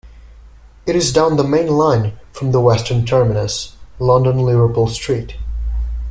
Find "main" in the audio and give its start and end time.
1.43-1.67